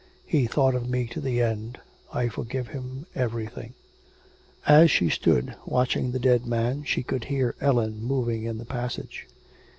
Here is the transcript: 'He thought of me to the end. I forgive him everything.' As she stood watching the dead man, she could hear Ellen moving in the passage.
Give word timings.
'He 0.25 0.47
thought 0.47 0.73
of 0.73 0.89
me 0.89 1.05
to 1.09 1.21
the 1.21 1.43
end. 1.43 1.79
I 2.11 2.27
forgive 2.27 2.69
him 2.69 3.05
everything.' 3.13 3.75
As 4.65 4.89
she 4.89 5.09
stood 5.11 5.53
watching 5.63 6.11
the 6.11 6.17
dead 6.17 6.47
man, 6.47 6.83
she 6.85 7.03
could 7.03 7.25
hear 7.25 7.53
Ellen 7.61 8.01
moving 8.03 8.45
in 8.45 8.57
the 8.57 8.65
passage. 8.65 9.27